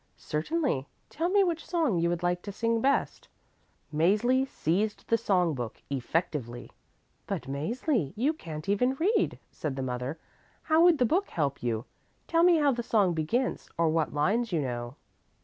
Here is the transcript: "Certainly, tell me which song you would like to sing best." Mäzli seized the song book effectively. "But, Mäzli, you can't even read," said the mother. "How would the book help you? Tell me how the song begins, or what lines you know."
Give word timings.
"Certainly, 0.17 0.87
tell 1.11 1.29
me 1.29 1.43
which 1.43 1.63
song 1.63 1.99
you 1.99 2.09
would 2.09 2.23
like 2.23 2.41
to 2.41 2.51
sing 2.51 2.81
best." 2.81 3.27
Mäzli 3.93 4.47
seized 4.47 5.07
the 5.09 5.15
song 5.15 5.53
book 5.53 5.79
effectively. 5.91 6.71
"But, 7.27 7.43
Mäzli, 7.43 8.11
you 8.15 8.33
can't 8.33 8.67
even 8.67 8.95
read," 8.95 9.37
said 9.51 9.75
the 9.75 9.83
mother. 9.83 10.17
"How 10.63 10.81
would 10.83 10.97
the 10.97 11.05
book 11.05 11.29
help 11.29 11.61
you? 11.61 11.85
Tell 12.27 12.41
me 12.41 12.57
how 12.57 12.71
the 12.71 12.81
song 12.81 13.13
begins, 13.13 13.69
or 13.77 13.89
what 13.89 14.11
lines 14.11 14.51
you 14.51 14.61
know." 14.63 14.95